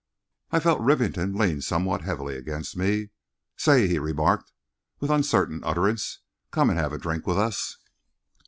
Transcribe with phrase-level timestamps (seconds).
[0.49, 3.09] I felt Rivington lean somewhat heavily against me.
[3.55, 4.51] "Say!" he remarked,
[4.99, 7.77] with uncertain utterance; "come and have a drink with us."